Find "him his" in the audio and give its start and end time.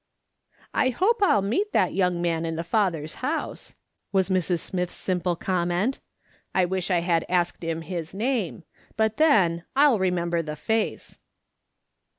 7.63-8.15